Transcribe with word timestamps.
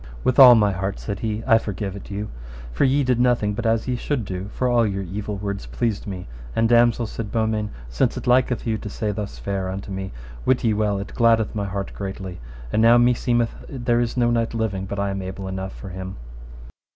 With 0.23 0.39
all 0.39 0.55
my 0.55 0.71
heart, 0.71 0.97
said 0.99 1.19
he, 1.19 1.43
I 1.45 1.59
forgive 1.59 1.95
it 1.95 2.09
you, 2.09 2.29
for 2.73 2.85
ye 2.85 3.03
did 3.03 3.19
nothing 3.19 3.53
but 3.53 3.67
as 3.67 3.87
ye 3.87 3.95
should 3.95 4.25
do, 4.25 4.49
for 4.51 4.67
all 4.67 4.83
your 4.83 5.03
evil 5.03 5.37
words 5.37 5.67
pleased 5.67 6.07
me; 6.07 6.27
and 6.55 6.67
damosel, 6.67 7.05
said 7.05 7.31
Beaumains, 7.31 7.69
since 7.87 8.17
it 8.17 8.25
liketh 8.25 8.65
you 8.65 8.79
to 8.79 8.89
say 8.89 9.11
thus 9.11 9.37
fair 9.37 9.69
unto 9.69 9.91
me, 9.91 10.11
wit 10.43 10.63
ye 10.63 10.73
well 10.73 10.97
it 10.97 11.13
gladdeth 11.13 11.53
my 11.53 11.65
heart 11.65 11.93
greatly, 11.93 12.39
and 12.73 12.81
now 12.81 12.97
meseemeth 12.97 13.51
there 13.69 13.99
is 14.01 14.17
no 14.17 14.31
knight 14.31 14.55
living 14.55 14.85
but 14.87 14.97
I 14.97 15.11
am 15.11 15.21
able 15.21 15.47
enough 15.47 15.73
for 15.73 15.89
him. 15.89 16.15